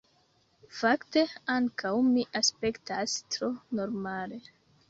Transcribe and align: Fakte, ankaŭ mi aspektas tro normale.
Fakte, 0.77 1.23
ankaŭ 1.57 1.93
mi 2.07 2.25
aspektas 2.41 3.15
tro 3.37 3.55
normale. 3.83 4.43